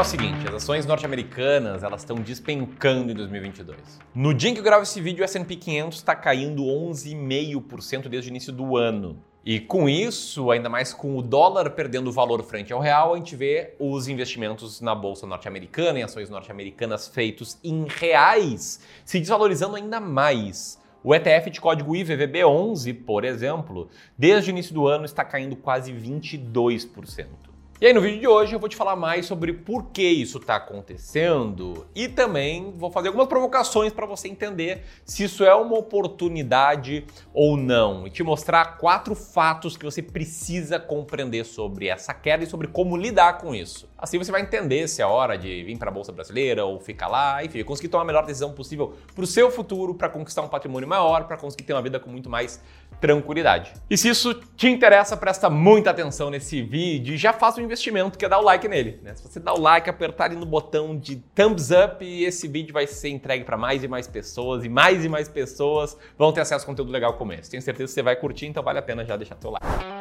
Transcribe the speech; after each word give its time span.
é 0.00 0.02
o 0.02 0.04
seguinte, 0.06 0.48
as 0.48 0.54
ações 0.54 0.86
norte-americanas 0.86 1.82
elas 1.82 2.00
estão 2.00 2.16
despencando 2.16 3.12
em 3.12 3.14
2022. 3.14 3.78
No 4.14 4.32
dia 4.32 4.48
em 4.48 4.54
que 4.54 4.60
eu 4.60 4.64
gravo 4.64 4.82
esse 4.82 4.98
vídeo, 4.98 5.20
o 5.20 5.24
S&P 5.24 5.56
500 5.56 5.98
está 5.98 6.14
caindo 6.14 6.62
11,5% 6.62 8.08
desde 8.08 8.30
o 8.30 8.32
início 8.32 8.50
do 8.50 8.78
ano. 8.78 9.22
E 9.44 9.60
com 9.60 9.90
isso, 9.90 10.50
ainda 10.50 10.70
mais 10.70 10.94
com 10.94 11.18
o 11.18 11.22
dólar 11.22 11.72
perdendo 11.72 12.10
valor 12.10 12.42
frente 12.42 12.72
ao 12.72 12.80
real, 12.80 13.12
a 13.12 13.18
gente 13.18 13.36
vê 13.36 13.74
os 13.78 14.08
investimentos 14.08 14.80
na 14.80 14.94
bolsa 14.94 15.26
norte-americana, 15.26 15.98
em 15.98 16.02
ações 16.02 16.30
norte-americanas 16.30 17.06
feitos 17.06 17.58
em 17.62 17.84
reais, 17.86 18.80
se 19.04 19.20
desvalorizando 19.20 19.76
ainda 19.76 20.00
mais. 20.00 20.80
O 21.04 21.14
ETF 21.14 21.50
de 21.50 21.60
código 21.60 21.92
IVVB11, 21.92 23.04
por 23.04 23.22
exemplo, 23.22 23.90
desde 24.16 24.48
o 24.48 24.52
início 24.52 24.72
do 24.72 24.86
ano 24.86 25.04
está 25.04 25.26
caindo 25.26 25.56
quase 25.56 25.92
22%. 25.92 27.49
E 27.82 27.86
aí 27.86 27.94
no 27.94 28.00
vídeo 28.02 28.20
de 28.20 28.28
hoje 28.28 28.54
eu 28.54 28.60
vou 28.60 28.68
te 28.68 28.76
falar 28.76 28.94
mais 28.94 29.24
sobre 29.24 29.54
por 29.54 29.86
que 29.86 30.02
isso 30.02 30.36
está 30.36 30.56
acontecendo 30.56 31.86
e 31.94 32.08
também 32.08 32.74
vou 32.76 32.90
fazer 32.90 33.08
algumas 33.08 33.26
provocações 33.26 33.90
para 33.90 34.04
você 34.04 34.28
entender 34.28 34.82
se 35.02 35.24
isso 35.24 35.42
é 35.42 35.54
uma 35.54 35.78
oportunidade 35.78 37.06
ou 37.32 37.56
não 37.56 38.06
e 38.06 38.10
te 38.10 38.22
mostrar 38.22 38.76
quatro 38.76 39.14
fatos 39.14 39.78
que 39.78 39.84
você 39.86 40.02
precisa 40.02 40.78
compreender 40.78 41.46
sobre 41.46 41.88
essa 41.88 42.12
queda 42.12 42.44
e 42.44 42.46
sobre 42.46 42.68
como 42.68 42.98
lidar 42.98 43.38
com 43.38 43.54
isso. 43.54 43.88
Assim 43.96 44.18
você 44.18 44.30
vai 44.30 44.42
entender 44.42 44.86
se 44.86 45.00
é 45.00 45.06
hora 45.06 45.38
de 45.38 45.64
vir 45.64 45.78
para 45.78 45.88
a 45.88 45.92
bolsa 45.92 46.12
brasileira 46.12 46.66
ou 46.66 46.78
ficar 46.80 47.08
lá, 47.08 47.42
enfim, 47.42 47.64
conseguir 47.64 47.88
tomar 47.88 48.02
a 48.02 48.06
melhor 48.06 48.26
decisão 48.26 48.52
possível 48.52 48.94
para 49.14 49.24
o 49.24 49.26
seu 49.26 49.50
futuro, 49.50 49.94
para 49.94 50.10
conquistar 50.10 50.42
um 50.42 50.48
patrimônio 50.48 50.86
maior, 50.86 51.24
para 51.24 51.38
conseguir 51.38 51.64
ter 51.64 51.72
uma 51.72 51.80
vida 51.80 51.98
com 51.98 52.10
muito 52.10 52.28
mais 52.28 52.62
tranquilidade. 53.00 53.72
E 53.88 53.96
se 53.96 54.08
isso 54.08 54.34
te 54.56 54.68
interessa, 54.68 55.16
presta 55.16 55.48
muita 55.48 55.90
atenção 55.90 56.30
nesse 56.30 56.62
vídeo 56.62 57.14
e 57.14 57.18
já 57.18 57.32
faça 57.32 57.60
um 57.60 57.64
investimento 57.64 58.18
que 58.18 58.24
é 58.24 58.28
dar 58.28 58.38
o 58.38 58.42
like 58.42 58.68
nele. 58.68 59.00
Né? 59.02 59.14
Se 59.14 59.22
você 59.22 59.40
dar 59.40 59.54
o 59.54 59.60
like, 59.60 59.88
apertar 59.88 60.26
ali 60.26 60.36
no 60.36 60.46
botão 60.46 60.96
de 60.96 61.16
thumbs 61.34 61.70
up, 61.70 62.04
esse 62.04 62.46
vídeo 62.46 62.72
vai 62.72 62.86
ser 62.86 63.08
entregue 63.08 63.44
para 63.44 63.56
mais 63.56 63.82
e 63.82 63.88
mais 63.88 64.06
pessoas 64.06 64.64
e 64.64 64.68
mais 64.68 65.04
e 65.04 65.08
mais 65.08 65.28
pessoas 65.28 65.96
vão 66.18 66.32
ter 66.32 66.40
acesso 66.40 66.64
a 66.64 66.66
conteúdo 66.66 66.92
legal 66.92 67.14
como 67.14 67.32
esse. 67.32 67.50
Tenho 67.50 67.62
certeza 67.62 67.88
que 67.88 67.94
você 67.94 68.02
vai 68.02 68.16
curtir, 68.16 68.46
então 68.46 68.62
vale 68.62 68.78
a 68.78 68.82
pena 68.82 69.04
já 69.04 69.16
deixar 69.16 69.36
seu 69.40 69.50
like. 69.50 69.99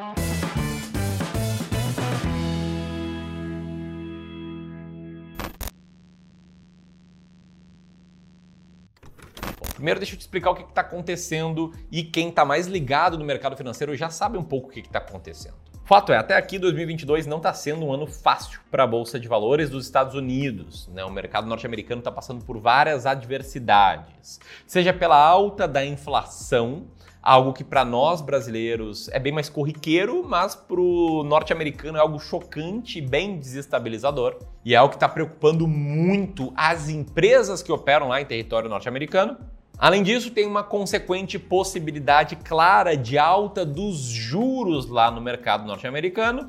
Primeiro, 9.80 9.98
deixa 9.98 10.14
eu 10.14 10.18
te 10.18 10.22
explicar 10.22 10.52
o 10.52 10.56
que 10.56 10.64
está 10.64 10.82
acontecendo 10.82 11.74
e 11.90 12.04
quem 12.04 12.28
está 12.28 12.44
mais 12.44 12.68
ligado 12.68 13.18
no 13.18 13.24
mercado 13.24 13.56
financeiro 13.56 13.96
já 13.96 14.10
sabe 14.10 14.38
um 14.38 14.44
pouco 14.44 14.68
o 14.68 14.72
que 14.72 14.82
está 14.82 15.00
acontecendo. 15.00 15.56
Fato 15.86 16.12
é, 16.12 16.18
até 16.18 16.36
aqui 16.36 16.60
2022 16.60 17.26
não 17.26 17.38
está 17.38 17.54
sendo 17.54 17.86
um 17.86 17.94
ano 17.94 18.06
fácil 18.06 18.60
para 18.70 18.84
a 18.84 18.88
Bolsa 18.88 19.18
de 19.18 19.30
Valores 19.30 19.70
dos 19.70 19.86
Estados 19.86 20.16
Unidos. 20.16 20.90
Né? 20.90 21.06
O 21.06 21.10
mercado 21.10 21.48
norte-americano 21.48 22.00
está 22.00 22.12
passando 22.12 22.44
por 22.44 22.60
várias 22.60 23.06
adversidades, 23.06 24.42
seja 24.68 24.92
pela 24.92 25.16
alta 25.18 25.66
da 25.66 25.86
inflação, 25.86 26.88
algo 27.24 27.54
que 27.54 27.64
para 27.64 27.86
nós 27.86 28.22
brasileiros 28.22 29.08
é 29.14 29.20
bem 29.20 29.32
mais 29.32 29.48
corriqueiro, 29.48 30.26
mas 30.28 30.56
para 30.56 30.82
o 30.82 31.24
norte-americano 31.24 31.98
é 31.98 32.02
algo 32.02 32.20
chocante 32.20 33.00
e 33.00 33.02
bem 33.02 33.40
desestabilizador. 33.40 34.38
E 34.66 34.74
é 34.74 34.78
algo 34.78 34.90
que 34.90 34.98
está 34.98 35.08
preocupando 35.08 35.66
muito 35.66 36.52
as 36.54 36.90
empresas 36.90 37.64
que 37.64 37.72
operam 37.72 38.10
lá 38.10 38.20
em 38.20 38.26
território 38.26 38.70
norte-americano 38.70 39.38
Além 39.80 40.04
disso, 40.04 40.30
tem 40.30 40.46
uma 40.46 40.62
consequente 40.62 41.40
possibilidade 41.40 42.36
clara 42.36 42.98
de 42.98 43.18
alta 43.18 43.66
dos 43.66 43.98
juros 44.00 44.90
lá 44.90 45.10
no 45.10 45.22
mercado 45.22 45.66
norte-americano. 45.66 46.48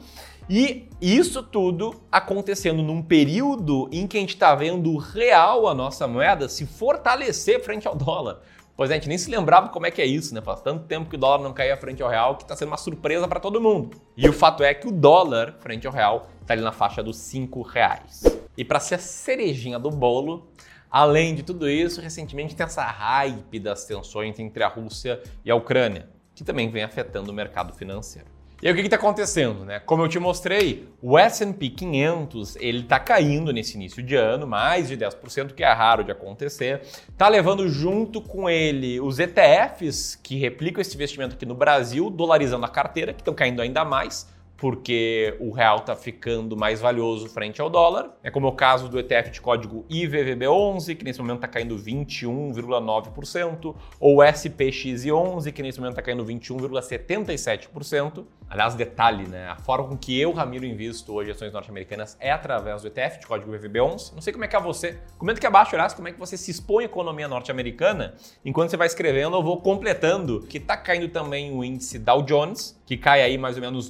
E 0.48 0.88
isso 1.00 1.40
tudo 1.44 1.94
acontecendo 2.10 2.82
num 2.82 3.00
período 3.00 3.88
em 3.92 4.08
que 4.08 4.16
a 4.16 4.20
gente 4.20 4.34
está 4.34 4.52
vendo 4.56 4.96
real 4.96 5.68
a 5.68 5.74
nossa 5.74 6.08
moeda 6.08 6.48
se 6.48 6.66
fortalecer 6.66 7.62
frente 7.62 7.86
ao 7.86 7.94
dólar. 7.94 8.40
Pois 8.76 8.90
é, 8.90 8.94
a 8.94 8.96
gente 8.96 9.08
nem 9.08 9.18
se 9.18 9.30
lembrava 9.30 9.68
como 9.68 9.86
é 9.86 9.92
que 9.92 10.02
é 10.02 10.06
isso, 10.06 10.34
né? 10.34 10.40
Faz 10.40 10.60
tanto 10.60 10.86
tempo 10.86 11.08
que 11.08 11.14
o 11.14 11.18
dólar 11.18 11.40
não 11.40 11.52
caía 11.52 11.76
frente 11.76 12.02
ao 12.02 12.08
real 12.08 12.34
que 12.34 12.42
está 12.42 12.56
sendo 12.56 12.68
uma 12.68 12.76
surpresa 12.76 13.28
para 13.28 13.38
todo 13.38 13.60
mundo. 13.60 13.96
E 14.16 14.28
o 14.28 14.32
fato 14.32 14.64
é 14.64 14.74
que 14.74 14.88
o 14.88 14.90
dólar 14.90 15.54
frente 15.60 15.86
ao 15.86 15.92
real 15.92 16.28
está 16.40 16.54
ali 16.54 16.62
na 16.62 16.72
faixa 16.72 17.00
dos 17.00 17.16
5 17.18 17.62
reais. 17.62 18.24
E 18.56 18.64
para 18.64 18.80
ser 18.80 18.96
a 18.96 18.98
cerejinha 18.98 19.78
do 19.78 19.90
bolo, 19.90 20.48
Além 20.90 21.36
de 21.36 21.44
tudo 21.44 21.68
isso, 21.68 22.00
recentemente 22.00 22.56
tem 22.56 22.64
essa 22.64 22.84
hype 22.84 23.60
das 23.60 23.84
tensões 23.84 24.38
entre 24.40 24.64
a 24.64 24.68
Rússia 24.68 25.22
e 25.44 25.50
a 25.50 25.54
Ucrânia, 25.54 26.08
que 26.34 26.42
também 26.42 26.68
vem 26.68 26.82
afetando 26.82 27.30
o 27.30 27.34
mercado 27.34 27.72
financeiro. 27.72 28.26
E 28.62 28.66
aí, 28.66 28.74
o 28.74 28.76
que 28.76 28.82
está 28.82 28.96
acontecendo? 28.96 29.64
Né? 29.64 29.80
Como 29.80 30.02
eu 30.02 30.08
te 30.08 30.18
mostrei, 30.18 30.86
o 31.00 31.16
S&P 31.16 31.70
500 31.70 32.56
ele 32.56 32.80
está 32.80 32.98
caindo 33.00 33.54
nesse 33.54 33.76
início 33.76 34.02
de 34.02 34.16
ano, 34.16 34.46
mais 34.46 34.88
de 34.88 34.98
10%, 34.98 35.54
que 35.54 35.64
é 35.64 35.72
raro 35.72 36.04
de 36.04 36.12
acontecer. 36.12 36.82
Está 37.08 37.26
levando 37.28 37.66
junto 37.70 38.20
com 38.20 38.50
ele 38.50 39.00
os 39.00 39.18
ETFs 39.18 40.14
que 40.14 40.36
replicam 40.36 40.82
esse 40.82 40.94
investimento 40.94 41.36
aqui 41.36 41.46
no 41.46 41.54
Brasil, 41.54 42.10
dolarizando 42.10 42.66
a 42.66 42.68
carteira, 42.68 43.14
que 43.14 43.22
estão 43.22 43.32
caindo 43.32 43.62
ainda 43.62 43.82
mais 43.82 44.28
porque 44.60 45.34
o 45.40 45.50
real 45.50 45.78
está 45.78 45.96
ficando 45.96 46.54
mais 46.54 46.82
valioso 46.82 47.30
frente 47.30 47.62
ao 47.62 47.70
dólar. 47.70 48.10
É 48.22 48.30
como 48.30 48.46
o 48.46 48.52
caso 48.52 48.90
do 48.90 48.98
ETF 48.98 49.30
de 49.30 49.40
código 49.40 49.86
IVVB11, 49.90 50.96
que 50.96 51.04
nesse 51.04 51.18
momento 51.18 51.36
está 51.36 51.48
caindo 51.48 51.78
21,9%, 51.78 53.74
ou 53.98 54.18
o 54.18 54.22
SPX11, 54.22 55.50
que 55.50 55.62
nesse 55.62 55.80
momento 55.80 55.92
está 55.92 56.02
caindo 56.02 56.22
21,77%. 56.26 58.26
Aliás, 58.50 58.74
detalhe, 58.74 59.28
né? 59.28 59.48
A 59.48 59.56
forma 59.56 59.88
com 59.88 59.96
que 59.96 60.20
eu, 60.20 60.32
Ramiro, 60.32 60.66
invisto 60.66 61.14
hoje 61.14 61.30
ações 61.30 61.52
norte-americanas 61.52 62.16
é 62.20 62.30
através 62.30 62.82
do 62.82 62.88
ETF 62.88 63.20
de 63.20 63.26
código 63.26 63.52
IVVB11. 63.52 64.12
Não 64.12 64.20
sei 64.20 64.32
como 64.32 64.44
é 64.44 64.48
que 64.48 64.56
é 64.56 64.60
você. 64.60 64.98
Comenta 65.16 65.38
aqui 65.38 65.46
abaixo, 65.46 65.74
aliás, 65.74 65.94
como 65.94 66.08
é 66.08 66.12
que 66.12 66.18
você 66.18 66.36
se 66.36 66.50
expõe 66.50 66.82
à 66.82 66.86
economia 66.86 67.28
norte-americana. 67.28 68.14
Enquanto 68.44 68.70
você 68.70 68.76
vai 68.76 68.88
escrevendo, 68.88 69.36
eu 69.36 69.42
vou 69.42 69.60
completando 69.60 70.40
que 70.42 70.58
está 70.58 70.76
caindo 70.76 71.08
também 71.08 71.56
o 71.56 71.64
índice 71.64 71.98
Dow 71.98 72.22
Jones, 72.22 72.78
que 72.84 72.96
cai 72.96 73.22
aí 73.22 73.38
mais 73.38 73.54
ou 73.54 73.62
menos 73.62 73.88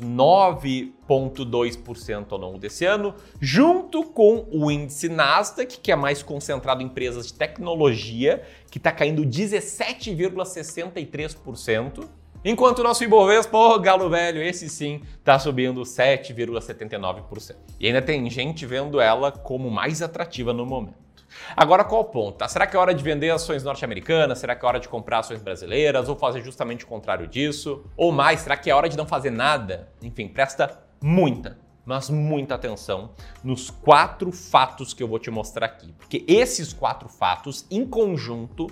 9,2% 0.61 2.27
ao 2.31 2.39
longo 2.39 2.59
desse 2.59 2.85
ano, 2.85 3.15
junto 3.41 4.05
com 4.05 4.47
o 4.51 4.71
índice 4.71 5.09
Nasdaq, 5.09 5.81
que 5.81 5.91
é 5.91 5.97
mais 5.97 6.23
concentrado 6.23 6.83
em 6.83 6.87
empresas 6.87 7.29
de 7.29 7.35
tecnologia, 7.35 8.43
que 8.71 8.77
está 8.79 8.93
caindo 8.93 9.23
17,63%. 9.23 12.07
Enquanto 12.43 12.79
o 12.79 12.83
nosso 12.83 13.05
Ibovespa, 13.05 13.59
oh, 13.59 13.79
galo 13.79 14.09
velho, 14.09 14.43
esse 14.43 14.67
sim, 14.71 15.03
está 15.19 15.39
subindo 15.39 15.83
7,79%. 15.83 17.55
E 17.79 17.87
ainda 17.87 18.01
tem 18.01 18.31
gente 18.31 18.65
vendo 18.65 18.99
ela 18.99 19.31
como 19.31 19.71
mais 19.71 20.01
atrativa 20.01 20.55
no 20.55 20.65
momento. 20.65 21.10
Agora, 21.57 21.85
qual 21.85 22.03
o 22.03 22.05
ponto? 22.05 22.39
Tá? 22.39 22.49
Será 22.49 22.67
que 22.67 22.77
é 22.77 22.79
hora 22.79 22.95
de 22.95 23.03
vender 23.03 23.31
ações 23.31 23.63
norte-americanas? 23.63 24.39
Será 24.39 24.55
que 24.55 24.65
é 24.65 24.69
hora 24.69 24.81
de 24.81 24.89
comprar 24.89 25.21
ações 25.21 25.43
brasileiras? 25.43 26.09
Ou 26.09 26.17
fazer 26.17 26.43
justamente 26.43 26.85
o 26.85 26.89
contrário 26.89 27.27
disso? 27.27 27.85
Ou 27.97 28.13
mais, 28.13 28.41
será 28.41 28.57
que 28.57 28.71
é 28.71 28.75
hora 28.75 28.89
de 28.89 28.97
não 28.97 29.07
fazer 29.07 29.31
nada? 29.31 29.89
Enfim, 30.03 30.29
presta 30.29 30.79
muita, 31.03 31.59
mas 31.85 32.11
muita 32.11 32.55
atenção 32.55 33.11
nos 33.43 33.71
quatro 33.71 34.31
fatos 34.31 34.93
que 34.93 35.03
eu 35.03 35.09
vou 35.09 35.19
te 35.19 35.31
mostrar 35.31 35.67
aqui. 35.67 35.93
Porque 35.99 36.25
esses 36.29 36.73
quatro 36.73 37.09
fatos, 37.09 37.67
em 37.71 37.87
conjunto, 37.87 38.67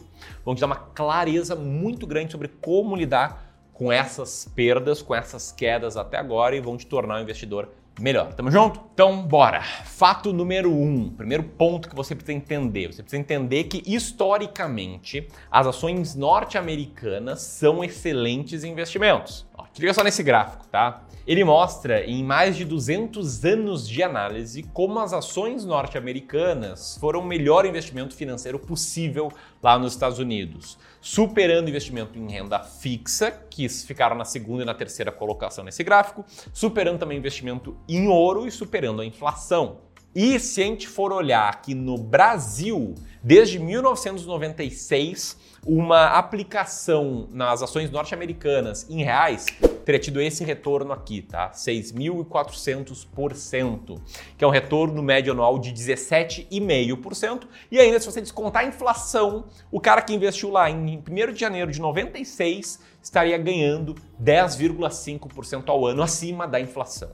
vão 0.44 0.54
te 0.54 0.60
dar 0.60 0.66
uma 0.66 0.76
clareza 0.76 1.54
muito 1.54 2.06
grande 2.06 2.32
sobre 2.32 2.48
como 2.48 2.94
lidar 2.96 3.48
com 3.72 3.92
essas 3.92 4.50
perdas, 4.56 5.00
com 5.00 5.14
essas 5.14 5.52
quedas 5.52 5.96
até 5.96 6.16
agora 6.16 6.56
e 6.56 6.60
vão 6.60 6.76
te 6.76 6.84
tornar 6.86 7.18
um 7.18 7.22
investidor 7.22 7.70
melhor. 8.00 8.34
Tamo 8.34 8.50
junto? 8.50 8.80
Então, 8.92 9.22
bora. 9.22 9.62
Fato 9.62 10.32
número 10.32 10.72
um, 10.72 11.08
primeiro 11.10 11.42
ponto 11.42 11.88
que 11.88 11.96
você 11.96 12.14
precisa 12.14 12.36
entender. 12.36 12.92
Você 12.92 13.02
precisa 13.02 13.20
entender 13.20 13.64
que, 13.64 13.82
historicamente, 13.86 15.28
as 15.50 15.66
ações 15.66 16.14
norte-americanas 16.14 17.40
são 17.42 17.82
excelentes 17.82 18.64
investimentos. 18.64 19.47
Ó, 19.58 19.64
te 19.72 19.92
só 19.92 20.04
nesse 20.04 20.22
gráfico, 20.22 20.66
tá? 20.68 21.02
Ele 21.26 21.44
mostra 21.44 22.06
em 22.06 22.24
mais 22.24 22.56
de 22.56 22.64
200 22.64 23.44
anos 23.44 23.86
de 23.86 24.02
análise 24.02 24.62
como 24.72 24.98
as 24.98 25.12
ações 25.12 25.62
norte-americanas 25.62 26.96
foram 26.98 27.20
o 27.20 27.26
melhor 27.26 27.66
investimento 27.66 28.14
financeiro 28.14 28.58
possível 28.58 29.30
lá 29.62 29.78
nos 29.78 29.92
Estados 29.92 30.18
Unidos, 30.18 30.78
superando 31.02 31.68
investimento 31.68 32.18
em 32.18 32.30
renda 32.30 32.60
fixa, 32.60 33.30
que 33.30 33.68
ficaram 33.68 34.16
na 34.16 34.24
segunda 34.24 34.62
e 34.62 34.66
na 34.66 34.72
terceira 34.72 35.12
colocação 35.12 35.64
nesse 35.64 35.84
gráfico, 35.84 36.24
superando 36.50 36.98
também 36.98 37.18
investimento 37.18 37.76
em 37.86 38.08
ouro 38.08 38.46
e 38.46 38.50
superando 38.50 39.02
a 39.02 39.04
inflação. 39.04 39.80
E 40.14 40.40
se 40.40 40.62
a 40.62 40.64
gente 40.64 40.88
for 40.88 41.12
olhar 41.12 41.46
aqui 41.48 41.74
no 41.74 41.98
Brasil, 41.98 42.94
desde 43.22 43.58
1996, 43.58 45.36
uma 45.66 46.06
aplicação 46.06 47.28
nas 47.30 47.62
ações 47.62 47.90
norte-americanas 47.90 48.88
em 48.88 49.02
reais 49.02 49.44
teria 49.84 50.00
tido 50.00 50.18
esse 50.20 50.44
retorno 50.44 50.92
aqui, 50.92 51.22
tá? 51.22 51.50
6.400%, 51.50 54.00
que 54.36 54.44
é 54.44 54.46
um 54.46 54.50
retorno 54.50 55.02
médio 55.02 55.32
anual 55.32 55.58
de 55.58 55.72
17,5%. 55.72 57.48
E 57.70 57.78
ainda, 57.78 57.98
se 57.98 58.04
você 58.04 58.20
descontar 58.20 58.64
a 58.64 58.66
inflação, 58.66 59.46
o 59.70 59.80
cara 59.80 60.02
que 60.02 60.14
investiu 60.14 60.50
lá 60.50 60.68
em 60.70 60.98
1 60.98 61.02
de 61.32 61.40
janeiro 61.40 61.70
de 61.70 61.80
96 61.80 62.80
estaria 63.02 63.38
ganhando 63.38 63.94
10,5% 64.22 65.68
ao 65.68 65.86
ano 65.86 66.02
acima 66.02 66.46
da 66.46 66.60
inflação. 66.60 67.08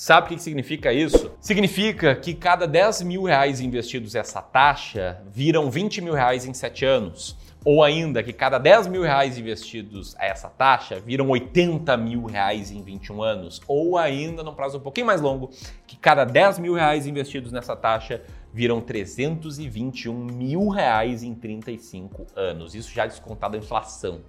Sabe 0.00 0.28
o 0.28 0.28
que 0.30 0.42
significa 0.42 0.94
isso? 0.94 1.30
Significa 1.42 2.14
que 2.14 2.32
cada 2.32 2.66
10 2.66 3.02
mil 3.02 3.24
reais 3.24 3.60
investidos 3.60 4.14
essa 4.14 4.40
taxa 4.40 5.20
viram 5.30 5.70
20 5.70 6.00
mil 6.00 6.14
reais 6.14 6.46
em 6.46 6.54
7 6.54 6.86
anos. 6.86 7.36
Ou 7.66 7.84
ainda 7.84 8.22
que 8.22 8.32
cada 8.32 8.56
10 8.56 8.86
mil 8.86 9.02
reais 9.02 9.36
investidos 9.36 10.16
a 10.16 10.24
essa 10.24 10.48
taxa 10.48 10.98
viram 10.98 11.28
80 11.28 11.94
mil 11.98 12.24
reais 12.24 12.70
em 12.70 12.82
21 12.82 13.22
anos. 13.22 13.60
Ou 13.68 13.98
ainda, 13.98 14.42
num 14.42 14.54
prazo 14.54 14.78
um 14.78 14.80
pouquinho 14.80 15.06
mais 15.06 15.20
longo, 15.20 15.50
que 15.86 15.98
cada 15.98 16.24
10 16.24 16.60
mil 16.60 16.72
reais 16.72 17.06
investidos 17.06 17.52
nessa 17.52 17.76
taxa 17.76 18.22
viram 18.54 18.80
321 18.80 20.14
mil 20.14 20.68
reais 20.70 21.22
em 21.22 21.34
35 21.34 22.26
anos. 22.34 22.74
Isso 22.74 22.90
já 22.90 23.04
descontado 23.04 23.54
a 23.54 23.58
inflação. 23.58 24.22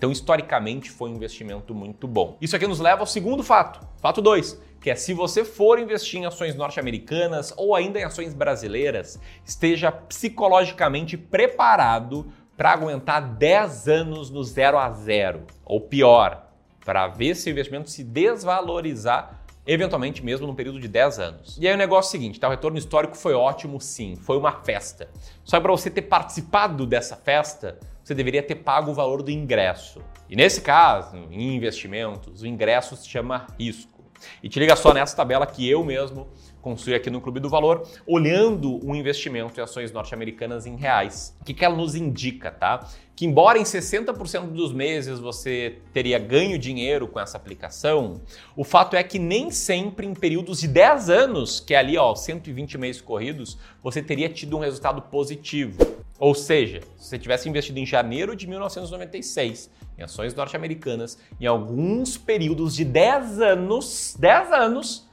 Então, 0.00 0.10
historicamente, 0.10 0.90
foi 0.90 1.10
um 1.10 1.16
investimento 1.16 1.74
muito 1.74 2.08
bom. 2.08 2.38
Isso 2.40 2.56
aqui 2.56 2.66
nos 2.66 2.80
leva 2.80 3.02
ao 3.02 3.06
segundo 3.06 3.42
fato. 3.42 3.86
Fato 3.98 4.22
2, 4.22 4.58
que 4.80 4.90
é 4.90 4.94
se 4.94 5.12
você 5.12 5.44
for 5.44 5.78
investir 5.78 6.20
em 6.20 6.26
ações 6.26 6.54
norte-americanas 6.54 7.52
ou 7.56 7.74
ainda 7.74 7.98
em 8.00 8.04
ações 8.04 8.32
brasileiras, 8.32 9.20
esteja 9.44 9.92
psicologicamente 9.92 11.16
preparado 11.16 12.32
para 12.56 12.72
aguentar 12.72 13.20
10 13.36 13.88
anos 13.88 14.30
no 14.30 14.42
zero 14.42 14.78
a 14.78 14.90
zero, 14.90 15.42
ou 15.64 15.80
pior, 15.80 16.46
para 16.84 17.06
ver 17.08 17.34
se 17.34 17.48
o 17.48 17.52
investimento 17.52 17.90
se 17.90 18.02
desvalorizar 18.02 19.40
eventualmente 19.66 20.24
mesmo 20.24 20.46
num 20.46 20.54
período 20.54 20.80
de 20.80 20.88
10 20.88 21.18
anos. 21.18 21.58
E 21.60 21.68
aí 21.68 21.74
o 21.74 21.76
negócio 21.76 22.08
é 22.08 22.10
o 22.10 22.10
seguinte, 22.10 22.40
tá? 22.40 22.48
o 22.48 22.50
retorno 22.50 22.76
histórico 22.76 23.16
foi 23.16 23.34
ótimo 23.34 23.80
sim, 23.80 24.16
foi 24.16 24.36
uma 24.36 24.52
festa. 24.52 25.08
Só 25.44 25.60
para 25.60 25.70
você 25.70 25.90
ter 25.90 26.02
participado 26.02 26.86
dessa 26.86 27.14
festa, 27.14 27.78
você 28.02 28.14
deveria 28.14 28.42
ter 28.42 28.56
pago 28.56 28.90
o 28.90 28.94
valor 28.94 29.22
do 29.22 29.30
ingresso. 29.30 30.00
E 30.28 30.34
nesse 30.34 30.60
caso, 30.60 31.16
em 31.30 31.54
investimentos, 31.54 32.42
o 32.42 32.46
ingresso 32.46 32.96
se 32.96 33.08
chama 33.08 33.46
risco. 33.58 33.99
E 34.42 34.48
te 34.48 34.58
liga 34.58 34.76
só 34.76 34.92
nessa 34.92 35.16
tabela 35.16 35.46
que 35.46 35.68
eu 35.68 35.84
mesmo 35.84 36.28
construí 36.60 36.94
aqui 36.94 37.10
no 37.10 37.20
Clube 37.20 37.40
do 37.40 37.48
Valor, 37.48 37.86
olhando 38.06 38.84
o 38.86 38.94
investimento 38.94 39.58
em 39.58 39.62
ações 39.62 39.92
norte-americanas 39.92 40.66
em 40.66 40.76
reais. 40.76 41.36
O 41.40 41.44
que, 41.44 41.54
que 41.54 41.64
ela 41.64 41.76
nos 41.76 41.94
indica, 41.94 42.50
tá? 42.50 42.86
Que 43.16 43.26
embora 43.26 43.58
em 43.58 43.62
60% 43.62 44.48
dos 44.48 44.72
meses 44.72 45.18
você 45.18 45.78
teria 45.92 46.18
ganho 46.18 46.58
dinheiro 46.58 47.06
com 47.06 47.20
essa 47.20 47.36
aplicação, 47.36 48.20
o 48.56 48.64
fato 48.64 48.96
é 48.96 49.02
que 49.02 49.18
nem 49.18 49.50
sempre 49.50 50.06
em 50.06 50.14
períodos 50.14 50.60
de 50.60 50.68
10 50.68 51.10
anos, 51.10 51.60
que 51.60 51.74
é 51.74 51.78
ali, 51.78 51.98
ó, 51.98 52.14
120 52.14 52.78
meses 52.78 53.00
corridos, 53.00 53.58
você 53.82 54.02
teria 54.02 54.28
tido 54.28 54.56
um 54.56 54.60
resultado 54.60 55.02
positivo. 55.02 56.00
Ou 56.18 56.34
seja, 56.34 56.80
se 56.98 57.08
você 57.08 57.18
tivesse 57.18 57.48
investido 57.48 57.78
em 57.78 57.86
janeiro 57.86 58.36
de 58.36 58.46
1996 58.46 59.70
em 59.98 60.02
ações 60.02 60.34
norte-americanas, 60.34 61.18
em 61.40 61.46
alguns 61.46 62.16
períodos 62.16 62.74
de 62.74 62.84
10 62.84 63.40
anos, 63.40 64.16
10 64.18 64.52
anos, 64.52 65.09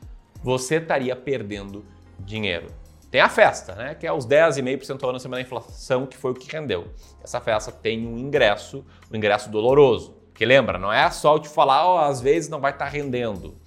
você 0.48 0.78
estaria 0.78 1.14
perdendo 1.14 1.84
dinheiro. 2.18 2.68
Tem 3.12 3.20
a 3.20 3.28
festa, 3.28 3.76
né? 3.76 3.96
Que 3.96 4.08
é 4.08 4.14
os 4.14 4.26
10,5% 4.26 5.04
ao 5.04 5.10
ano 5.10 5.18
acima 5.18 5.36
da 5.36 5.42
inflação, 5.42 6.06
que 6.06 6.16
foi 6.16 6.32
o 6.32 6.34
que 6.34 6.50
rendeu. 6.50 6.88
Essa 7.22 7.42
festa 7.42 7.70
tem 7.70 8.08
um 8.08 8.18
ingresso, 8.18 8.86
um 9.12 9.18
ingresso 9.18 9.50
doloroso. 9.50 10.16
Que 10.34 10.46
lembra, 10.46 10.80
não 10.80 10.94
é 10.94 11.10
só 11.12 11.36
eu 11.36 11.40
te 11.40 11.50
falar, 11.50 11.94
oh, 11.94 11.98
às 11.98 12.22
vezes 12.22 12.50
não 12.50 12.62
vai 12.62 12.72
estar 12.72 12.86
tá 12.86 12.92
rendendo 12.92 13.58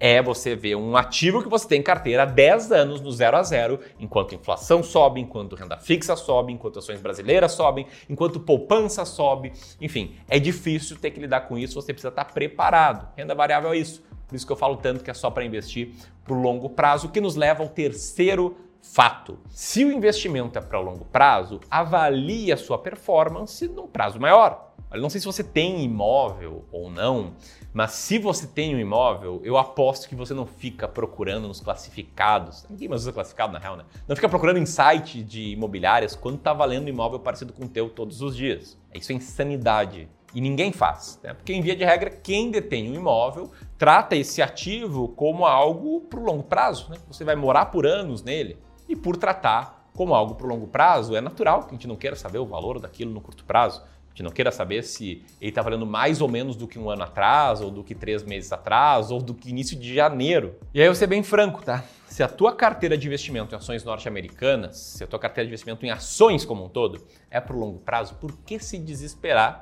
é 0.00 0.22
você 0.22 0.56
ver 0.56 0.76
um 0.76 0.96
ativo 0.96 1.42
que 1.42 1.48
você 1.48 1.68
tem 1.68 1.80
em 1.80 1.82
carteira 1.82 2.22
há 2.22 2.26
10 2.26 2.72
anos 2.72 3.00
no 3.02 3.12
zero 3.12 3.36
a 3.36 3.42
zero, 3.42 3.78
enquanto 3.98 4.34
inflação 4.34 4.82
sobe, 4.82 5.20
enquanto 5.20 5.54
renda 5.54 5.76
fixa 5.76 6.16
sobe, 6.16 6.54
enquanto 6.54 6.78
ações 6.78 7.02
brasileiras 7.02 7.52
sobem, 7.52 7.86
enquanto 8.08 8.40
poupança 8.40 9.04
sobe. 9.04 9.52
Enfim, 9.78 10.16
é 10.26 10.38
difícil 10.38 10.96
ter 10.96 11.10
que 11.10 11.20
lidar 11.20 11.42
com 11.42 11.58
isso, 11.58 11.74
você 11.74 11.92
precisa 11.92 12.08
estar 12.08 12.24
preparado. 12.24 13.06
Renda 13.14 13.34
variável 13.34 13.70
é 13.74 13.76
isso. 13.76 14.02
Por 14.30 14.36
isso 14.36 14.46
que 14.46 14.52
eu 14.52 14.56
falo 14.56 14.76
tanto 14.76 15.02
que 15.02 15.10
é 15.10 15.14
só 15.14 15.28
para 15.28 15.44
investir 15.44 15.92
para 16.24 16.32
o 16.32 16.40
longo 16.40 16.70
prazo, 16.70 17.08
que 17.08 17.20
nos 17.20 17.34
leva 17.34 17.64
ao 17.64 17.68
terceiro 17.68 18.56
fato. 18.80 19.40
Se 19.48 19.84
o 19.84 19.90
investimento 19.90 20.56
é 20.56 20.62
para 20.62 20.78
longo 20.78 21.04
prazo, 21.04 21.60
avalie 21.68 22.52
a 22.52 22.56
sua 22.56 22.78
performance 22.78 23.66
num 23.66 23.88
prazo 23.88 24.20
maior. 24.20 24.72
Eu 24.92 25.00
não 25.00 25.10
sei 25.10 25.20
se 25.20 25.26
você 25.26 25.42
tem 25.42 25.84
imóvel 25.84 26.64
ou 26.72 26.88
não, 26.88 27.34
mas 27.72 27.92
se 27.92 28.18
você 28.18 28.46
tem 28.46 28.74
um 28.74 28.78
imóvel, 28.78 29.40
eu 29.44 29.56
aposto 29.56 30.08
que 30.08 30.16
você 30.16 30.32
não 30.32 30.46
fica 30.46 30.88
procurando 30.88 31.46
nos 31.46 31.60
classificados. 31.60 32.66
Ninguém 32.70 32.88
mais 32.88 33.02
usa 33.02 33.12
classificado 33.12 33.52
na 33.52 33.58
real, 33.58 33.76
né? 33.76 33.84
Não 34.08 34.16
fica 34.16 34.28
procurando 34.28 34.58
em 34.58 34.66
site 34.66 35.22
de 35.22 35.50
imobiliárias 35.50 36.16
quando 36.16 36.36
está 36.36 36.52
valendo 36.52 36.86
um 36.86 36.88
imóvel 36.88 37.20
parecido 37.20 37.52
com 37.52 37.64
o 37.64 37.68
teu 37.68 37.88
todos 37.88 38.22
os 38.22 38.36
dias. 38.36 38.78
Isso 38.94 39.12
é 39.12 39.14
insanidade. 39.14 40.08
E 40.34 40.40
ninguém 40.40 40.72
faz, 40.72 41.18
né? 41.22 41.34
Porque, 41.34 41.52
em 41.52 41.60
via 41.60 41.74
de 41.74 41.84
regra, 41.84 42.10
quem 42.10 42.50
detém 42.50 42.90
um 42.90 42.94
imóvel 42.94 43.50
trata 43.76 44.14
esse 44.16 44.40
ativo 44.40 45.08
como 45.08 45.44
algo 45.44 46.02
para 46.02 46.20
o 46.20 46.24
longo 46.24 46.44
prazo, 46.44 46.90
né? 46.90 46.96
Você 47.08 47.24
vai 47.24 47.34
morar 47.34 47.66
por 47.66 47.86
anos 47.86 48.22
nele. 48.22 48.56
E 48.88 48.94
por 48.94 49.16
tratar 49.16 49.88
como 49.94 50.14
algo 50.14 50.34
para 50.34 50.46
o 50.46 50.50
longo 50.50 50.66
prazo, 50.66 51.16
é 51.16 51.20
natural 51.20 51.64
que 51.64 51.70
a 51.70 51.72
gente 51.72 51.88
não 51.88 51.96
queira 51.96 52.16
saber 52.16 52.38
o 52.38 52.46
valor 52.46 52.78
daquilo 52.78 53.12
no 53.12 53.20
curto 53.20 53.44
prazo 53.44 53.82
gente 54.20 54.22
não 54.22 54.30
queira 54.30 54.52
saber 54.52 54.82
se 54.84 55.22
ele 55.40 55.50
está 55.50 55.62
valendo 55.62 55.86
mais 55.86 56.20
ou 56.20 56.28
menos 56.28 56.54
do 56.54 56.68
que 56.68 56.78
um 56.78 56.90
ano 56.90 57.02
atrás, 57.02 57.60
ou 57.60 57.70
do 57.70 57.82
que 57.82 57.94
três 57.94 58.22
meses 58.22 58.52
atrás, 58.52 59.10
ou 59.10 59.20
do 59.20 59.34
que 59.34 59.48
início 59.48 59.76
de 59.76 59.94
janeiro. 59.94 60.56
E 60.74 60.80
aí 60.80 60.86
eu 60.86 60.92
vou 60.92 60.98
ser 60.98 61.06
bem 61.06 61.22
franco, 61.22 61.62
tá? 61.62 61.84
Se 62.06 62.22
a 62.22 62.28
tua 62.28 62.54
carteira 62.54 62.98
de 62.98 63.06
investimento 63.06 63.54
em 63.54 63.58
ações 63.58 63.84
norte-americanas, 63.84 64.76
se 64.76 65.04
a 65.04 65.06
tua 65.06 65.18
carteira 65.18 65.46
de 65.46 65.50
investimento 65.50 65.86
em 65.86 65.90
ações 65.90 66.44
como 66.44 66.64
um 66.64 66.68
todo 66.68 67.02
é 67.30 67.40
para 67.40 67.56
o 67.56 67.58
longo 67.58 67.78
prazo, 67.78 68.14
por 68.16 68.36
que 68.44 68.58
se 68.58 68.78
desesperar 68.78 69.60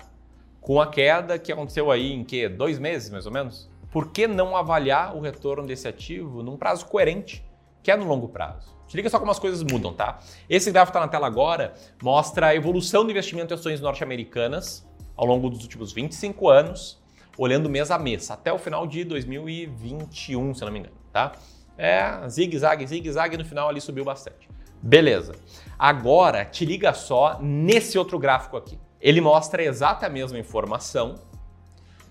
com 0.68 0.82
a 0.82 0.86
queda 0.86 1.38
que 1.38 1.50
aconteceu 1.50 1.90
aí 1.90 2.12
em 2.12 2.22
que 2.22 2.46
dois 2.46 2.78
meses 2.78 3.08
mais 3.08 3.24
ou 3.24 3.32
menos? 3.32 3.70
Por 3.90 4.12
que 4.12 4.26
não 4.26 4.54
avaliar 4.54 5.16
o 5.16 5.20
retorno 5.22 5.66
desse 5.66 5.88
ativo 5.88 6.42
num 6.42 6.58
prazo 6.58 6.84
coerente, 6.84 7.42
que 7.82 7.90
é 7.90 7.96
no 7.96 8.04
longo 8.04 8.28
prazo? 8.28 8.76
Te 8.86 8.94
liga 8.94 9.08
só 9.08 9.18
como 9.18 9.30
as 9.30 9.38
coisas 9.38 9.62
mudam, 9.62 9.94
tá? 9.94 10.18
Esse 10.46 10.70
gráfico 10.70 10.90
está 10.90 11.00
na 11.00 11.08
tela 11.08 11.26
agora, 11.26 11.72
mostra 12.02 12.48
a 12.48 12.54
evolução 12.54 13.02
do 13.02 13.10
investimento 13.10 13.54
em 13.54 13.56
ações 13.56 13.80
norte-americanas 13.80 14.86
ao 15.16 15.24
longo 15.24 15.48
dos 15.48 15.62
últimos 15.62 15.90
25 15.90 16.50
anos, 16.50 17.02
olhando 17.38 17.70
mês 17.70 17.90
a 17.90 17.98
mês, 17.98 18.30
até 18.30 18.52
o 18.52 18.58
final 18.58 18.86
de 18.86 19.04
2021, 19.04 20.52
se 20.52 20.62
não 20.66 20.70
me 20.70 20.80
engano, 20.80 20.96
tá? 21.10 21.32
É, 21.78 22.28
zigue-zague, 22.28 22.86
zigue-zague, 22.86 23.38
no 23.38 23.44
final 23.46 23.70
ali 23.70 23.80
subiu 23.80 24.04
bastante. 24.04 24.46
Beleza. 24.82 25.32
Agora, 25.78 26.44
te 26.44 26.66
liga 26.66 26.92
só 26.92 27.38
nesse 27.40 27.98
outro 27.98 28.18
gráfico 28.18 28.54
aqui. 28.54 28.78
Ele 29.00 29.20
mostra 29.20 29.62
a 29.62 29.64
exata 29.64 30.08
mesma 30.08 30.38
informação, 30.38 31.16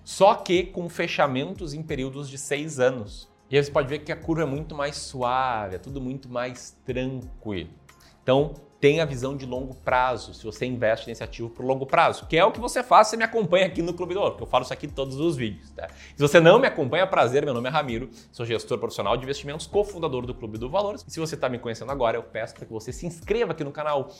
só 0.03 0.35
que 0.35 0.63
com 0.63 0.87
fechamentos 0.87 1.73
em 1.73 1.83
períodos 1.83 2.29
de 2.29 2.37
seis 2.37 2.79
anos. 2.79 3.29
E 3.49 3.57
aí 3.57 3.63
você 3.63 3.71
pode 3.71 3.87
ver 3.87 3.99
que 3.99 4.11
a 4.11 4.15
curva 4.15 4.43
é 4.43 4.45
muito 4.45 4.75
mais 4.75 4.95
suave, 4.95 5.75
é 5.75 5.79
tudo 5.79 5.99
muito 5.99 6.29
mais 6.29 6.77
tranquilo. 6.85 7.69
Então, 8.23 8.53
tenha 8.79 9.05
visão 9.05 9.35
de 9.35 9.45
longo 9.45 9.73
prazo, 9.75 10.33
se 10.33 10.43
você 10.43 10.65
investe 10.65 11.07
nesse 11.07 11.23
ativo 11.23 11.49
por 11.49 11.65
longo 11.65 11.85
prazo, 11.85 12.27
que 12.27 12.37
é 12.37 12.45
o 12.45 12.51
que 12.51 12.59
você 12.59 12.83
faz, 12.83 13.07
você 13.07 13.17
me 13.17 13.23
acompanha 13.23 13.65
aqui 13.65 13.81
no 13.81 13.93
Clube 13.93 14.13
do 14.13 14.21
Ouro, 14.21 14.35
que 14.35 14.43
eu 14.43 14.47
falo 14.47 14.63
isso 14.63 14.73
aqui 14.73 14.85
em 14.85 14.89
todos 14.89 15.19
os 15.19 15.35
vídeos. 15.35 15.71
Tá? 15.71 15.87
Se 16.15 16.21
você 16.21 16.39
não 16.39 16.59
me 16.59 16.67
acompanha, 16.67 17.07
prazer, 17.07 17.43
meu 17.43 17.53
nome 17.53 17.67
é 17.67 17.71
Ramiro, 17.71 18.09
sou 18.31 18.45
gestor 18.45 18.77
profissional 18.77 19.17
de 19.17 19.23
investimentos, 19.23 19.65
cofundador 19.65 20.25
do 20.25 20.33
Clube 20.33 20.57
do 20.57 20.69
Valores. 20.69 21.03
E 21.07 21.11
se 21.11 21.19
você 21.19 21.35
está 21.35 21.49
me 21.49 21.57
conhecendo 21.57 21.91
agora, 21.91 22.17
eu 22.17 22.23
peço 22.23 22.53
para 22.53 22.65
que 22.65 22.71
você 22.71 22.91
se 22.91 23.05
inscreva 23.05 23.51
aqui 23.51 23.63
no 23.63 23.71
canal, 23.71 24.11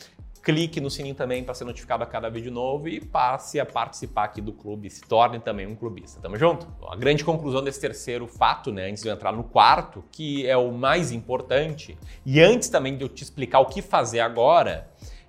clique 0.41 0.79
no 0.79 0.89
sininho 0.89 1.13
também 1.13 1.43
para 1.43 1.53
ser 1.53 1.65
notificado 1.65 2.03
a 2.03 2.07
cada 2.07 2.29
vídeo 2.29 2.51
novo 2.51 2.87
e 2.87 2.99
passe 2.99 3.59
a 3.59 3.65
participar 3.65 4.23
aqui 4.23 4.41
do 4.41 4.53
clube, 4.53 4.89
se 4.89 5.01
torne 5.01 5.39
também 5.39 5.67
um 5.67 5.75
clubista. 5.75 6.19
Tamo 6.21 6.37
junto? 6.37 6.65
Bom, 6.79 6.91
a 6.91 6.95
grande 6.95 7.23
conclusão 7.23 7.63
desse 7.63 7.81
terceiro 7.81 8.27
fato, 8.27 8.71
né, 8.71 8.89
antes 8.89 9.03
de 9.03 9.09
eu 9.09 9.13
entrar 9.13 9.33
no 9.33 9.43
quarto, 9.43 10.03
que 10.11 10.47
é 10.47 10.55
o 10.55 10.71
mais 10.71 11.11
importante, 11.11 11.97
e 12.25 12.39
antes 12.41 12.69
também 12.69 12.97
de 12.97 13.03
eu 13.03 13.09
te 13.09 13.23
explicar 13.23 13.59
o 13.59 13.65
que 13.65 13.81
fazer 13.81 14.21
agora, 14.21 14.46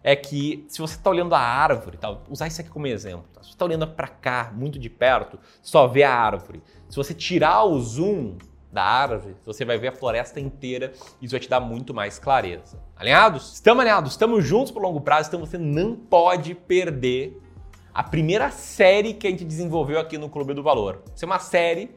é 0.02 0.14
que 0.16 0.64
se 0.68 0.80
você 0.80 0.94
está 0.94 1.10
olhando 1.10 1.34
a 1.34 1.40
árvore, 1.40 1.96
tá, 1.96 2.16
usar 2.28 2.46
isso 2.46 2.60
aqui 2.60 2.70
como 2.70 2.86
exemplo, 2.86 3.26
tá? 3.32 3.42
se 3.42 3.48
você 3.48 3.54
está 3.54 3.64
olhando 3.64 3.86
para 3.86 4.08
cá, 4.08 4.52
muito 4.54 4.78
de 4.78 4.88
perto, 4.88 5.38
só 5.60 5.86
vê 5.86 6.02
a 6.02 6.14
árvore. 6.14 6.62
Se 6.88 6.96
você 6.96 7.12
tirar 7.12 7.64
o 7.64 7.80
zoom, 7.80 8.36
da 8.72 8.82
árvore, 8.82 9.34
você 9.44 9.64
vai 9.64 9.78
ver 9.78 9.88
a 9.88 9.92
floresta 9.92 10.38
inteira 10.38 10.92
e 11.20 11.24
isso 11.24 11.32
vai 11.32 11.40
te 11.40 11.48
dar 11.48 11.60
muito 11.60 11.94
mais 11.94 12.18
clareza. 12.18 12.78
Alinhados? 12.96 13.54
Estamos 13.54 13.80
alinhados, 13.80 14.12
estamos 14.12 14.44
juntos 14.44 14.70
por 14.70 14.82
longo 14.82 15.00
prazo, 15.00 15.28
então 15.28 15.40
você 15.40 15.56
não 15.56 15.96
pode 15.96 16.54
perder 16.54 17.40
a 17.94 18.02
primeira 18.02 18.50
série 18.50 19.14
que 19.14 19.26
a 19.26 19.30
gente 19.30 19.44
desenvolveu 19.44 19.98
aqui 19.98 20.18
no 20.18 20.28
Clube 20.28 20.54
do 20.54 20.62
Valor. 20.62 21.02
Isso 21.14 21.24
é 21.24 21.26
uma 21.26 21.38
série 21.38 21.90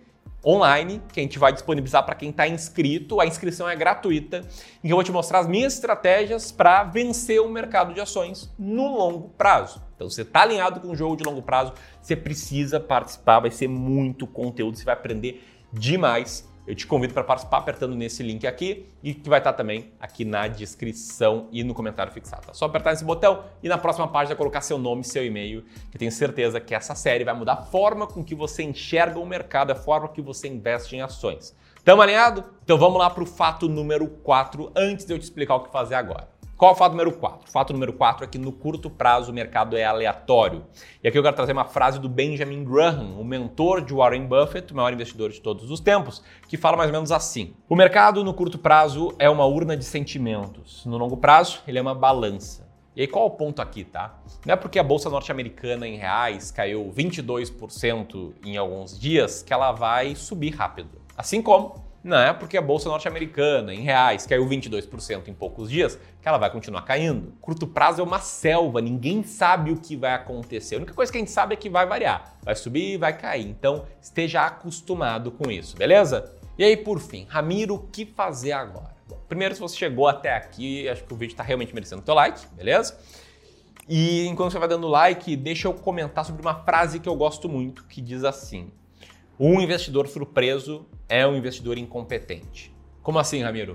online 0.45 1.01
que 1.13 1.19
a 1.19 1.23
gente 1.23 1.37
vai 1.37 1.53
disponibilizar 1.53 2.03
para 2.05 2.15
quem 2.15 2.29
está 2.29 2.47
inscrito. 2.47 3.21
A 3.21 3.25
inscrição 3.25 3.69
é 3.69 3.75
gratuita 3.75 4.41
e 4.83 4.89
eu 4.89 4.95
vou 4.95 5.03
te 5.03 5.11
mostrar 5.11 5.39
as 5.39 5.47
minhas 5.47 5.73
estratégias 5.73 6.51
para 6.51 6.83
vencer 6.83 7.41
o 7.41 7.49
mercado 7.49 7.93
de 7.93 8.01
ações 8.01 8.51
no 8.57 8.87
longo 8.87 9.29
prazo. 9.29 9.81
Então, 9.95 10.09
você 10.09 10.23
está 10.23 10.41
alinhado 10.41 10.79
com 10.79 10.89
o 10.89 10.95
jogo 10.95 11.15
de 11.15 11.23
longo 11.23 11.41
prazo, 11.41 11.73
você 12.01 12.15
precisa 12.15 12.79
participar, 12.79 13.39
vai 13.39 13.51
ser 13.51 13.67
muito 13.67 14.25
conteúdo, 14.25 14.77
você 14.77 14.83
vai 14.83 14.95
aprender 14.95 15.43
demais 15.71 16.50
eu 16.71 16.75
te 16.75 16.87
convido 16.87 17.13
para 17.13 17.25
participar 17.25 17.57
apertando 17.57 17.93
nesse 17.97 18.23
link 18.23 18.47
aqui 18.47 18.85
e 19.03 19.13
que 19.13 19.27
vai 19.27 19.39
estar 19.39 19.51
também 19.51 19.91
aqui 19.99 20.23
na 20.23 20.47
descrição 20.47 21.49
e 21.51 21.65
no 21.65 21.73
comentário 21.73 22.13
fixado. 22.13 22.49
É 22.49 22.53
só 22.53 22.63
apertar 22.63 22.93
esse 22.93 23.03
botão 23.03 23.43
e 23.61 23.67
na 23.67 23.77
próxima 23.77 24.07
página 24.07 24.37
colocar 24.37 24.61
seu 24.61 24.77
nome 24.77 25.01
e 25.01 25.03
seu 25.03 25.25
e-mail, 25.25 25.65
que 25.91 25.97
tenho 25.97 26.13
certeza 26.13 26.61
que 26.61 26.73
essa 26.73 26.95
série 26.95 27.25
vai 27.25 27.33
mudar 27.33 27.53
a 27.55 27.61
forma 27.61 28.07
com 28.07 28.23
que 28.23 28.33
você 28.33 28.63
enxerga 28.63 29.19
o 29.19 29.25
mercado, 29.25 29.71
a 29.71 29.75
forma 29.75 30.07
que 30.07 30.21
você 30.21 30.47
investe 30.47 30.95
em 30.95 31.01
ações. 31.01 31.53
Tamo 31.83 31.99
alinhado? 32.03 32.43
Então 32.63 32.77
vamos 32.77 32.99
lá 32.99 33.09
para 33.09 33.23
o 33.23 33.25
fato 33.25 33.67
número 33.67 34.07
4 34.07 34.71
antes 34.75 35.03
de 35.03 35.13
eu 35.15 35.17
te 35.17 35.23
explicar 35.23 35.55
o 35.55 35.61
que 35.61 35.71
fazer 35.71 35.95
agora. 35.95 36.29
Qual 36.55 36.69
é 36.69 36.75
o 36.75 36.77
fato 36.77 36.91
número 36.91 37.11
4? 37.13 37.49
O 37.49 37.51
fato 37.51 37.73
número 37.73 37.91
4 37.93 38.23
é 38.23 38.27
que 38.27 38.37
no 38.37 38.51
curto 38.51 38.87
prazo 38.87 39.31
o 39.31 39.33
mercado 39.33 39.75
é 39.75 39.83
aleatório. 39.83 40.63
E 41.03 41.07
aqui 41.07 41.17
eu 41.17 41.23
quero 41.23 41.35
trazer 41.35 41.53
uma 41.53 41.65
frase 41.65 41.99
do 41.99 42.07
Benjamin 42.07 42.63
Graham, 42.63 43.19
o 43.19 43.25
mentor 43.25 43.81
de 43.81 43.95
Warren 43.95 44.27
Buffett, 44.27 44.71
o 44.71 44.75
maior 44.75 44.93
investidor 44.93 45.31
de 45.31 45.41
todos 45.41 45.71
os 45.71 45.79
tempos, 45.79 46.23
que 46.47 46.55
fala 46.55 46.77
mais 46.77 46.91
ou 46.91 46.93
menos 46.93 47.11
assim: 47.11 47.55
O 47.67 47.75
mercado 47.75 48.23
no 48.23 48.31
curto 48.31 48.59
prazo 48.59 49.15
é 49.17 49.27
uma 49.27 49.45
urna 49.45 49.75
de 49.75 49.83
sentimentos. 49.83 50.85
No 50.85 50.99
longo 50.99 51.17
prazo, 51.17 51.63
ele 51.67 51.79
é 51.79 51.81
uma 51.81 51.95
balança. 51.95 52.69
E 52.95 53.01
aí 53.01 53.07
qual 53.07 53.23
é 53.23 53.27
o 53.27 53.31
ponto 53.31 53.59
aqui, 53.61 53.85
tá? 53.85 54.19
Não 54.45 54.53
é 54.53 54.57
porque 54.57 54.77
a 54.77 54.83
bolsa 54.83 55.09
norte-americana 55.09 55.87
em 55.87 55.95
reais 55.95 56.51
caiu 56.51 56.91
22% 56.95 58.33
em 58.45 58.57
alguns 58.57 58.99
dias 58.99 59.41
que 59.41 59.53
ela 59.53 59.71
vai 59.71 60.13
subir 60.13 60.51
rápido. 60.51 61.00
Assim 61.15 61.41
como 61.41 61.91
não 62.03 62.17
é 62.17 62.33
porque 62.33 62.57
a 62.57 62.61
bolsa 62.61 62.89
norte-americana, 62.89 63.73
em 63.73 63.81
reais, 63.81 64.25
caiu 64.25 64.47
22% 64.47 65.27
em 65.27 65.33
poucos 65.33 65.69
dias, 65.69 65.99
que 66.19 66.27
ela 66.27 66.39
vai 66.39 66.49
continuar 66.49 66.81
caindo. 66.81 67.33
Curto 67.39 67.67
prazo 67.67 68.01
é 68.01 68.03
uma 68.03 68.19
selva, 68.19 68.81
ninguém 68.81 69.23
sabe 69.23 69.71
o 69.71 69.77
que 69.77 69.95
vai 69.95 70.13
acontecer. 70.13 70.75
A 70.75 70.77
única 70.79 70.93
coisa 70.93 71.11
que 71.11 71.17
a 71.17 71.21
gente 71.21 71.29
sabe 71.29 71.53
é 71.53 71.57
que 71.57 71.69
vai 71.69 71.85
variar, 71.85 72.37
vai 72.41 72.55
subir 72.55 72.93
e 72.93 72.97
vai 72.97 73.15
cair. 73.15 73.47
Então, 73.47 73.85
esteja 74.01 74.45
acostumado 74.45 75.31
com 75.31 75.51
isso, 75.51 75.77
beleza? 75.77 76.35
E 76.57 76.63
aí, 76.63 76.75
por 76.75 76.99
fim, 76.99 77.27
Ramiro, 77.29 77.75
o 77.75 77.79
que 77.79 78.05
fazer 78.05 78.53
agora? 78.53 78.95
Bom, 79.07 79.19
primeiro, 79.29 79.53
se 79.53 79.61
você 79.61 79.77
chegou 79.77 80.07
até 80.07 80.35
aqui, 80.35 80.89
acho 80.89 81.03
que 81.03 81.13
o 81.13 81.15
vídeo 81.15 81.33
está 81.33 81.43
realmente 81.43 81.73
merecendo 81.73 82.01
o 82.01 82.05
teu 82.05 82.15
like, 82.15 82.47
beleza? 82.55 82.97
E 83.87 84.25
enquanto 84.27 84.51
você 84.53 84.59
vai 84.59 84.67
dando 84.67 84.87
like, 84.87 85.35
deixa 85.35 85.67
eu 85.67 85.73
comentar 85.73 86.25
sobre 86.25 86.41
uma 86.41 86.55
frase 86.63 86.99
que 86.99 87.07
eu 87.07 87.15
gosto 87.15 87.47
muito, 87.47 87.83
que 87.85 88.01
diz 88.01 88.23
assim: 88.23 88.71
um 89.43 89.59
investidor 89.59 90.07
surpreso 90.07 90.85
é 91.09 91.25
um 91.25 91.35
investidor 91.35 91.75
incompetente. 91.75 92.71
Como 93.01 93.17
assim, 93.17 93.41
Ramiro? 93.41 93.73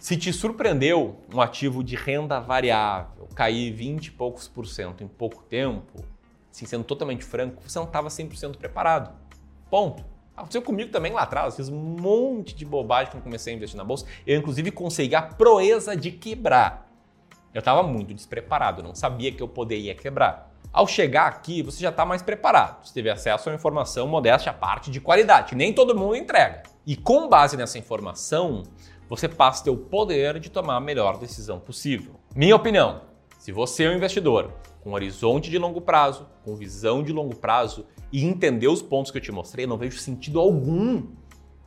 Se 0.00 0.16
te 0.16 0.32
surpreendeu 0.32 1.20
um 1.34 1.38
ativo 1.38 1.84
de 1.84 1.94
renda 1.94 2.40
variável 2.40 3.28
cair 3.34 3.70
20 3.74 4.06
e 4.06 4.10
poucos 4.12 4.48
por 4.48 4.66
cento 4.66 5.04
em 5.04 5.06
pouco 5.06 5.42
tempo, 5.42 6.02
assim, 6.50 6.64
sendo 6.64 6.82
totalmente 6.82 7.26
franco, 7.26 7.62
você 7.62 7.78
não 7.78 7.84
estava 7.84 8.08
100% 8.08 8.56
preparado. 8.56 9.14
Ponto. 9.68 10.02
Aconteceu 10.34 10.62
comigo 10.62 10.90
também 10.90 11.12
lá 11.12 11.22
atrás, 11.22 11.56
fiz 11.56 11.68
um 11.68 11.76
monte 11.76 12.54
de 12.54 12.64
bobagem 12.64 13.12
quando 13.12 13.22
comecei 13.22 13.52
a 13.52 13.56
investir 13.56 13.76
na 13.76 13.84
bolsa. 13.84 14.06
Eu, 14.26 14.38
inclusive, 14.38 14.70
consegui 14.70 15.14
a 15.14 15.20
proeza 15.20 15.94
de 15.94 16.10
quebrar. 16.10 16.90
Eu 17.52 17.58
estava 17.58 17.82
muito 17.82 18.14
despreparado, 18.14 18.82
não 18.82 18.94
sabia 18.94 19.30
que 19.30 19.42
eu 19.42 19.48
poderia 19.48 19.94
quebrar. 19.94 20.55
Ao 20.72 20.86
chegar 20.86 21.26
aqui, 21.26 21.62
você 21.62 21.80
já 21.80 21.88
está 21.90 22.04
mais 22.04 22.22
preparado. 22.22 22.86
Você 22.86 22.92
teve 22.92 23.10
acesso 23.10 23.48
a 23.48 23.52
uma 23.52 23.56
informação 23.56 24.06
modéstia 24.06 24.50
à 24.50 24.54
parte 24.54 24.90
de 24.90 25.00
qualidade, 25.00 25.54
nem 25.54 25.72
todo 25.72 25.96
mundo 25.96 26.16
entrega. 26.16 26.62
E 26.86 26.96
com 26.96 27.28
base 27.28 27.56
nessa 27.56 27.78
informação, 27.78 28.62
você 29.08 29.28
passa 29.28 29.62
a 29.62 29.64
ter 29.64 29.70
o 29.70 29.76
poder 29.76 30.38
de 30.38 30.50
tomar 30.50 30.76
a 30.76 30.80
melhor 30.80 31.18
decisão 31.18 31.58
possível. 31.58 32.14
Minha 32.34 32.56
opinião: 32.56 33.02
se 33.38 33.52
você 33.52 33.84
é 33.84 33.90
um 33.90 33.96
investidor 33.96 34.52
com 34.82 34.92
horizonte 34.92 35.50
de 35.50 35.58
longo 35.58 35.80
prazo, 35.80 36.26
com 36.44 36.54
visão 36.54 37.02
de 37.02 37.12
longo 37.12 37.34
prazo 37.34 37.86
e 38.12 38.24
entender 38.24 38.68
os 38.68 38.82
pontos 38.82 39.10
que 39.10 39.18
eu 39.18 39.22
te 39.22 39.32
mostrei, 39.32 39.66
não 39.66 39.76
vejo 39.76 39.98
sentido 39.98 40.38
algum 40.38 41.06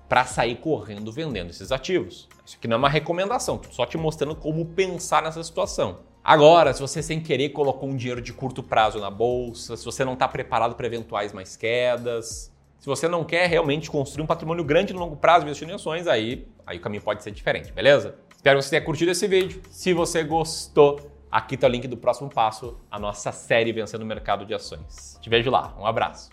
para 0.07 0.25
sair 0.25 0.55
correndo 0.55 1.11
vendendo 1.11 1.49
esses 1.51 1.71
ativos. 1.71 2.27
Isso 2.45 2.57
aqui 2.57 2.67
não 2.67 2.75
é 2.75 2.79
uma 2.79 2.89
recomendação, 2.89 3.61
só 3.71 3.85
te 3.85 3.97
mostrando 3.97 4.35
como 4.35 4.65
pensar 4.65 5.21
nessa 5.21 5.43
situação. 5.43 5.99
Agora, 6.29 6.71
se 6.73 6.79
você 6.79 7.01
sem 7.01 7.19
querer 7.19 7.49
colocou 7.49 7.89
um 7.89 7.95
dinheiro 7.95 8.21
de 8.21 8.31
curto 8.31 8.61
prazo 8.61 8.99
na 8.99 9.09
bolsa, 9.09 9.75
se 9.75 9.83
você 9.83 10.05
não 10.05 10.13
está 10.13 10.27
preparado 10.27 10.75
para 10.75 10.85
eventuais 10.85 11.33
mais 11.33 11.55
quedas, 11.55 12.53
se 12.79 12.85
você 12.85 13.07
não 13.07 13.23
quer 13.23 13.49
realmente 13.49 13.89
construir 13.89 14.25
um 14.25 14.27
patrimônio 14.27 14.63
grande 14.63 14.93
no 14.93 14.99
longo 14.99 15.15
prazo 15.15 15.45
investindo 15.45 15.71
em 15.71 15.73
ações, 15.73 16.05
aí, 16.05 16.47
aí 16.67 16.77
o 16.77 16.81
caminho 16.81 17.01
pode 17.01 17.23
ser 17.23 17.31
diferente, 17.31 17.71
beleza? 17.71 18.13
Espero 18.35 18.59
que 18.59 18.63
você 18.63 18.69
tenha 18.69 18.81
curtido 18.83 19.09
esse 19.09 19.27
vídeo. 19.27 19.59
Se 19.71 19.91
você 19.91 20.23
gostou, 20.23 20.99
aqui 21.31 21.55
está 21.55 21.65
o 21.65 21.69
link 21.71 21.87
do 21.87 21.97
próximo 21.97 22.29
passo, 22.29 22.77
a 22.91 22.99
nossa 22.99 23.31
série 23.31 23.73
Vencendo 23.73 24.03
o 24.03 24.05
Mercado 24.05 24.45
de 24.45 24.53
Ações. 24.53 25.17
Te 25.19 25.31
vejo 25.31 25.49
lá. 25.49 25.73
Um 25.79 25.85
abraço. 25.87 26.29